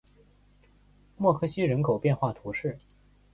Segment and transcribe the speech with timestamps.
[1.15, 2.75] 默克西人口变化图示